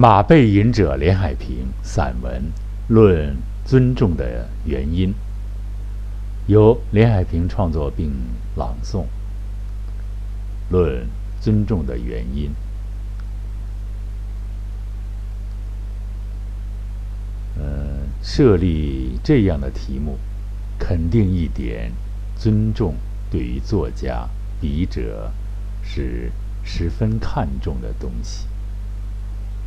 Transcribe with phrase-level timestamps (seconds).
[0.00, 2.32] 马背吟者连海平散文
[2.88, 5.10] 《论尊重的原因》，
[6.46, 8.10] 由连海平创作并
[8.56, 9.02] 朗诵。
[10.70, 11.06] 《论
[11.38, 12.48] 尊重的原因》，
[17.58, 20.16] 呃，设立这样的题目，
[20.78, 21.92] 肯定一点，
[22.38, 22.94] 尊重
[23.30, 24.26] 对于作家、
[24.62, 25.30] 笔者
[25.82, 26.32] 是
[26.64, 28.46] 十分看重的东西。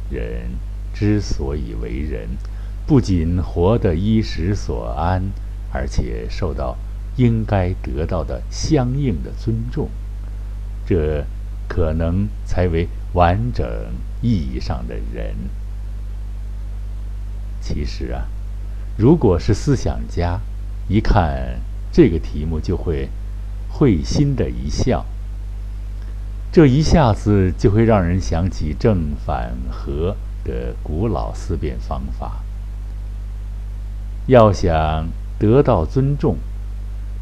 [0.10, 0.52] 人
[0.94, 2.30] 之所以为人，
[2.86, 5.24] 不仅活得衣食所安，
[5.72, 6.78] 而且受到
[7.16, 9.90] 应该得到的相应的尊重，
[10.86, 11.26] 这
[11.68, 13.66] 可能才为完整
[14.22, 15.36] 意义上的人。
[17.62, 18.28] 其实啊，
[18.98, 20.42] 如果是思想家，
[20.88, 21.60] 一看
[21.92, 23.10] 这个题目就会
[23.70, 25.06] 会心的一笑。
[26.54, 32.44] 这一下子就会让人想起正反合的古老思辨方法。
[34.28, 35.08] 要想
[35.40, 36.38] 得到尊重，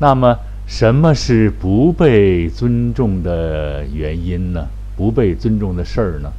[0.02, 4.68] 那么什么是不被尊重的原因呢？
[4.98, 6.34] 不被尊重的事儿呢？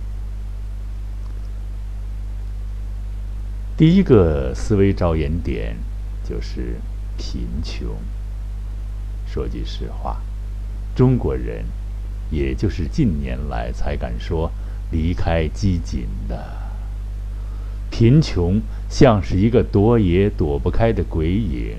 [3.75, 5.75] 第一个思维着眼点
[6.23, 6.79] 就是
[7.17, 7.89] 贫穷。
[9.27, 10.21] 说句实话，
[10.95, 11.65] 中国人。
[12.33, 14.51] 也就是近年来才敢说
[14.91, 16.43] 离开机警的
[17.91, 18.59] 贫穷，
[18.89, 21.77] 像是一个躲也躲不开的鬼影，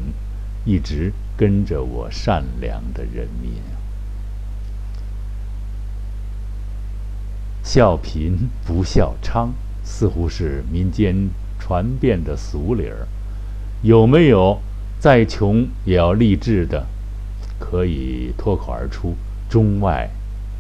[0.64, 3.52] 一直跟着我善良的人民。
[7.64, 9.50] 笑贫不笑娼，
[9.84, 11.30] 似乎是民间
[11.60, 13.08] 传遍的俗理儿。
[13.82, 14.62] 有没有
[15.00, 16.86] 再穷也要励志的，
[17.58, 19.16] 可以脱口而出？
[19.50, 20.10] 中外。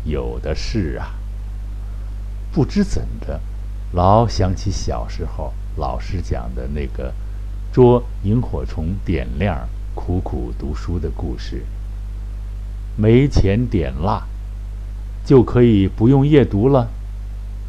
[0.05, 1.15] 有的是啊，
[2.51, 3.39] 不知怎的，
[3.93, 7.13] 老想起小时候老师讲的那个
[7.71, 11.66] 捉萤火虫点亮、苦苦读书的故事。
[12.95, 14.28] 没钱点蜡，
[15.25, 16.89] 就可以不用夜读了。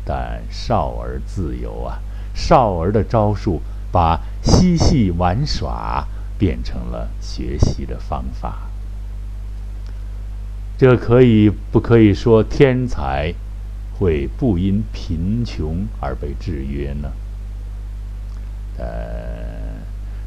[0.05, 1.99] 但少儿自由啊，
[2.35, 8.69] 少儿的招数把嬉戏玩耍变成了学习的方法。
[10.77, 13.33] 这可以不可以说天才
[13.97, 17.13] 会不因贫穷而被制约呢？
[18.77, 18.85] 呃，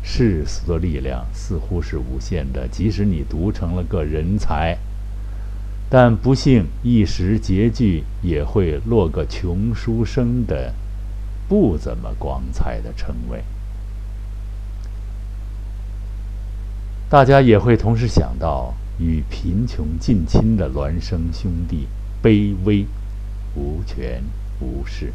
[0.01, 4.77] 世俗的力量似乎是无限的，即使你读成了个人才，
[5.89, 10.73] 但不幸一时拮据，也会落个穷书生的
[11.49, 13.43] 不怎么光彩的称谓。
[17.09, 18.73] 大家也会同时想到。
[18.99, 21.87] 与贫穷近亲的孪生兄弟，
[22.21, 22.85] 卑微、
[23.55, 24.23] 无权
[24.59, 25.13] 无势。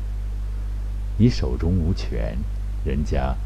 [1.18, 2.38] 你手中无权，
[2.84, 3.36] 人家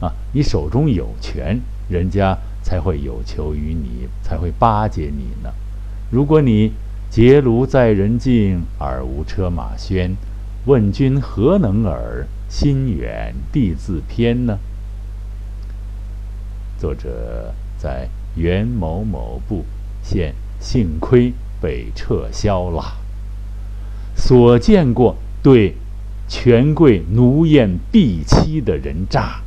[0.00, 5.52] 啊，你手中有权，人家才会有求于你，才会巴结你呢。
[6.10, 6.72] 如果你
[7.10, 10.14] 结庐在人境，而无车马喧，
[10.66, 12.26] 问君何能尔？
[12.48, 14.58] 心远地自偏呢？
[16.78, 18.10] 作者在。
[18.34, 19.64] 袁某某部，
[20.02, 22.96] 现幸亏被撤销了。
[24.16, 25.74] 所见过对
[26.28, 29.42] 权贵奴艳婢妻的人渣，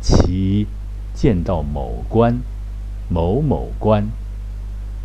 [0.00, 0.66] 其
[1.14, 2.38] 见到某官、
[3.08, 4.06] 某某官，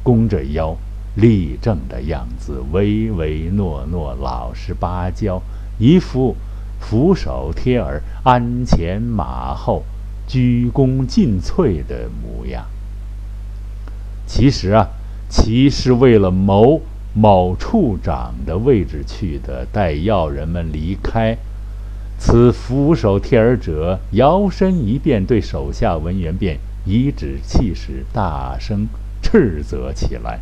[0.03, 0.75] 弓着腰
[1.15, 5.41] 立正的样子，唯唯诺诺、老实巴交，
[5.77, 6.35] 一副
[6.79, 9.83] 俯首帖耳、鞍前马后。
[10.27, 12.65] 鞠躬尽瘁的模样。
[14.25, 14.87] 其实啊，
[15.29, 16.81] 其是为了谋
[17.13, 19.65] 某处长的位置去的。
[19.71, 21.37] 待要人们离开，
[22.17, 28.87] 此俯首帖耳者摇身一变，对手下文员便颐指气使，大声
[29.21, 30.39] 斥责起来。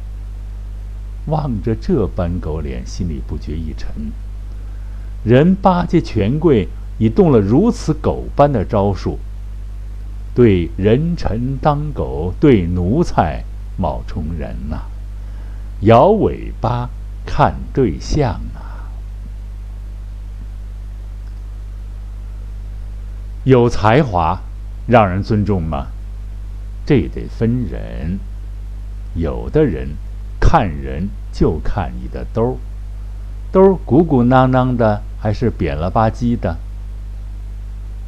[1.28, 3.89] 望着这般狗脸，心里不觉一沉。
[5.24, 6.68] 人巴结权贵，
[6.98, 9.19] 已动了如此狗般的招数。
[10.33, 13.44] 对人臣当狗，对奴才
[13.78, 14.83] 冒充人呐！
[15.81, 16.89] 摇尾巴
[17.25, 18.88] 看对象啊！
[23.44, 24.39] 有才华
[24.88, 25.88] 让人尊重吗？
[26.86, 28.19] 这得分人。
[29.16, 29.89] 有的人
[30.39, 32.56] 看人就看你的兜儿，
[33.51, 36.57] 兜儿鼓鼓囊囊的还是扁了吧唧的？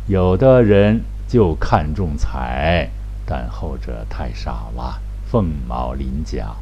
[0.07, 1.01] 有的人。
[1.33, 2.91] 就看重财，
[3.25, 6.57] 但后者太少了，凤毛麟角。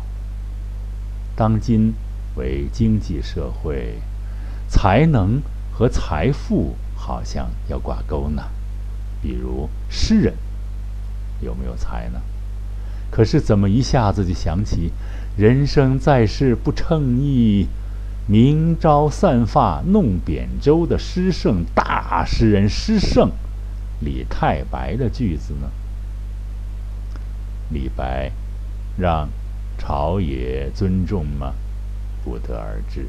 [1.36, 1.94] 当今
[2.38, 4.00] 为经济社会，
[4.70, 5.42] 才能
[5.74, 8.44] 和财富好像要挂钩呢。
[9.22, 10.36] 比如诗人
[11.42, 12.22] 有没有才呢？
[13.10, 14.94] 可是怎么一下子就想起
[15.36, 17.68] “人生在世不称意，
[18.26, 23.32] 明朝散发弄扁舟”的诗圣大诗人诗圣
[24.02, 25.70] 李太白的句子呢？
[27.70, 28.32] 李白
[28.98, 29.30] 让
[29.78, 31.54] 朝野尊重吗？
[32.24, 33.08] 不得而知。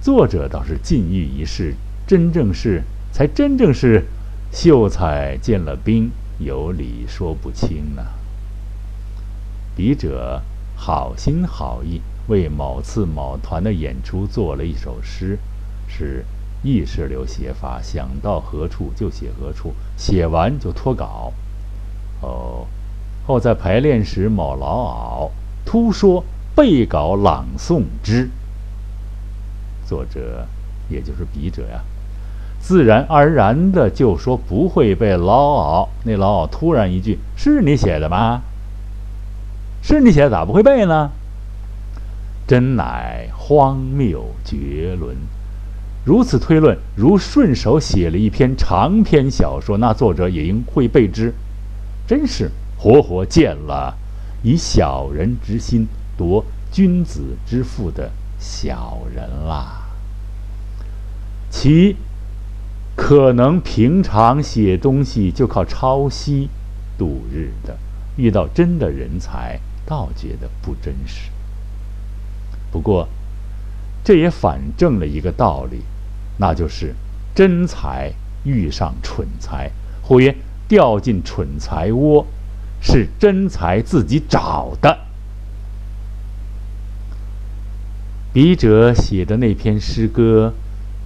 [0.00, 1.74] 作者倒是禁欲一事，
[2.06, 2.82] 真正是
[3.12, 4.04] 才真正是
[4.52, 8.02] 秀才见了兵，有理说不清呢。
[9.74, 10.42] 笔者
[10.76, 15.38] 好心好意为某次某团的演出做了一首诗，
[15.86, 16.24] 是
[16.62, 21.32] 意识流写法，想到何处就写何处，写完就脱稿。
[22.20, 22.66] 哦，
[23.26, 25.30] 后在排练时某老媪
[25.64, 26.24] 突说
[26.54, 28.30] 背稿朗诵之，
[29.86, 30.46] 作者
[30.88, 31.82] 也就是笔者呀，
[32.60, 35.88] 自然而然的就说不会背老媪。
[36.04, 38.42] 那老媪突然一句：“是你写的吗？”
[39.82, 41.10] 是你写的，咋不会背呢？
[42.46, 45.16] 真乃荒谬绝伦！
[46.04, 51.32] 如此推论，如顺手写了一篇长篇小说，那作者也应会背之。
[52.06, 53.96] 真是活活见了
[54.42, 59.82] 以小人之心夺君子之腹的小人啦！
[61.48, 61.96] 其
[62.96, 66.48] 可能平常写东西就靠抄袭
[66.98, 67.78] 度日的，
[68.16, 69.60] 遇到真的人才。
[69.84, 71.30] 倒觉得不真实。
[72.70, 73.08] 不过，
[74.04, 75.82] 这也反证了一个道理，
[76.42, 76.92] 那就是
[77.36, 78.12] 真才
[78.42, 79.70] 遇上蠢才，
[80.02, 80.34] 或曰
[80.66, 82.26] 掉进蠢才窝，
[82.80, 84.98] 是真才自己找的。
[88.32, 90.52] 笔者写的那篇诗歌，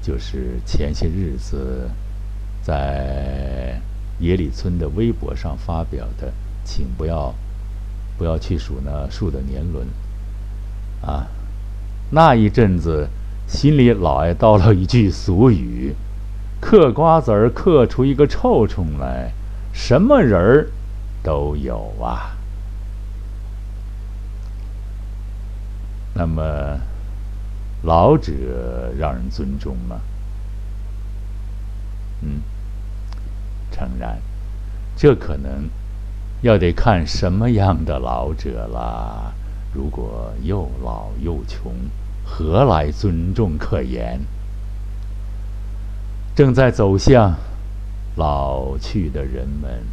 [0.00, 1.91] 就是前些日子
[2.62, 3.79] 在
[4.19, 6.33] 野里村的微博上发表的，
[6.65, 7.35] 请不要。
[8.19, 9.87] 不要去数那树的年轮，
[11.03, 11.27] 啊，
[12.09, 13.06] 那一阵子
[13.47, 15.95] 心里老爱叨唠一句俗语
[16.61, 19.33] ：“嗑瓜子儿嗑出一个臭虫来，
[19.73, 20.69] 什么人儿
[21.23, 22.37] 都有啊。”
[26.15, 26.43] 那么
[27.83, 28.33] 老者
[28.99, 30.01] 让人尊重吗？
[32.23, 32.41] 嗯，
[33.71, 34.19] 诚然，
[34.97, 35.69] 这可能。
[36.43, 39.33] 要得看什么样的老者啦。
[39.73, 41.73] 如果又老又穷，
[42.28, 44.20] 何来尊重可言？
[46.34, 47.34] 正在走向
[48.17, 49.87] 老去的人们，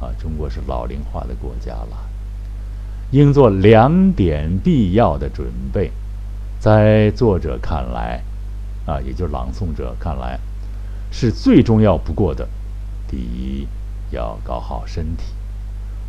[0.00, 2.08] 啊，中国是老龄化的国家了，
[3.10, 5.90] 应做两点必要的准备。
[6.60, 8.22] 在作者看来，
[8.86, 10.38] 啊，也就是朗诵者看来，
[11.10, 12.48] 是最重要不过的。
[13.08, 13.66] 第一，
[14.10, 15.24] 要搞好身体。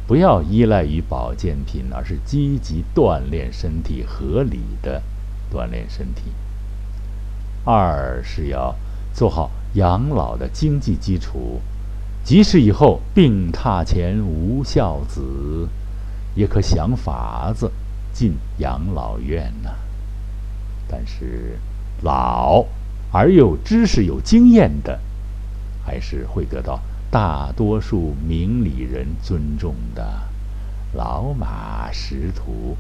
[0.06, 5.02] 不要依赖于保健品，而是积极锻炼身体，合理的
[5.52, 6.24] 锻炼身体。
[7.66, 8.76] 二是要
[9.14, 11.62] 做好养老的经济基础，
[12.24, 15.68] 即使以后病榻前无孝子，
[16.36, 17.72] 也可想法子
[18.14, 19.72] 进养老院呐。
[20.88, 21.60] 但是
[22.02, 22.66] 老
[23.12, 25.00] 而又知识有经验的，
[25.86, 26.80] 还是会得到。
[27.12, 30.22] 大多数明理人尊重的
[30.94, 32.78] 老马识途，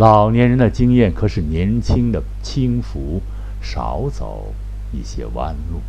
[0.00, 3.20] 老年人的经验可使年轻的轻浮，
[3.60, 4.54] 少走
[4.92, 5.82] 一些弯路。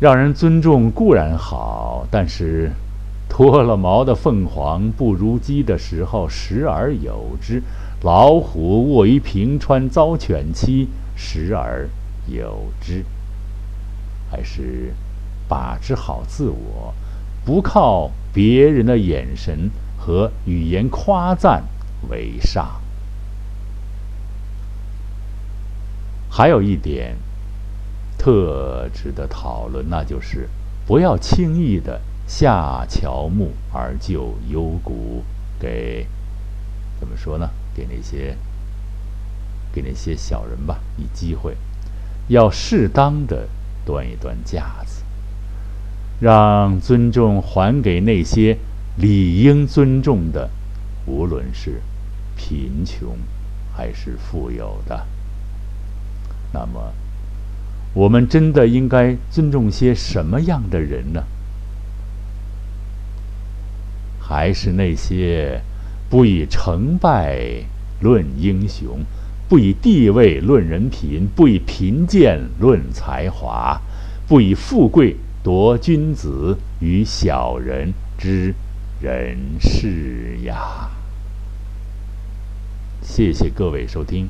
[0.00, 2.72] 让人尊重固然好，但是
[3.28, 7.60] 脱了毛的凤凰不如鸡的时候时而有之；
[8.02, 11.86] 老虎卧于平川遭犬欺时而
[12.26, 13.04] 有之。
[14.30, 14.94] 还是
[15.46, 16.94] 把持好自我，
[17.44, 19.70] 不靠别人的眼神
[20.08, 21.64] 和语言夸赞
[22.08, 22.80] 为上。
[26.30, 27.18] 还有一点
[28.16, 30.48] 特值得讨论，那就是
[30.86, 35.22] 不要轻易的下乔木而就幽谷，
[35.60, 36.06] 给
[36.98, 37.50] 怎么说呢？
[37.74, 38.34] 给那些
[39.70, 41.54] 给那些小人吧以机会，
[42.28, 43.46] 要适当的。
[43.84, 45.02] 端一端架子，
[46.20, 48.58] 让尊重还给那些
[48.98, 50.50] 理应尊重的，
[51.06, 51.80] 无论是
[52.36, 53.16] 贫穷
[53.74, 55.06] 还是富有的。
[56.52, 56.92] 那么，
[57.94, 61.22] 我们真的应该尊重些什么样的人呢？
[64.18, 65.60] 还是那些
[66.10, 67.38] 不以成败
[68.00, 69.00] 论英雄，
[69.48, 73.80] 不以地位论人品，不以贫贱论才华，
[74.26, 78.54] 不以富贵夺君子与小人之
[79.00, 80.90] 人事呀。
[83.00, 84.28] 谢谢各位收听。